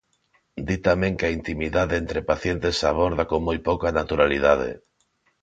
Di 0.67 0.77
tamén 0.87 1.13
que 1.17 1.25
a 1.27 1.35
intimidade 1.39 1.95
entre 2.03 2.21
pacientes 2.31 2.73
se 2.79 2.85
aborda 2.91 3.23
con 3.31 3.39
moi 3.47 3.57
pouca 3.67 3.95
naturalidade. 3.99 4.69